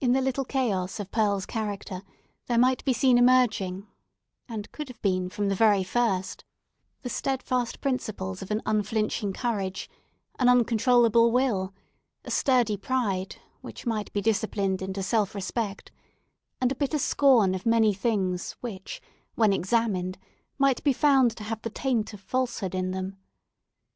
[0.00, 2.04] In the little chaos of Pearl's character
[2.46, 3.88] there might be seen emerging
[4.48, 11.32] and could have been from the very first—the steadfast principles of an unflinching courage—an uncontrollable
[11.32, 18.52] will—sturdy pride, which might be disciplined into self respect—and a bitter scorn of many things
[18.60, 19.02] which,
[19.34, 20.18] when examined,
[20.56, 23.18] might be found to have the taint of falsehood in them.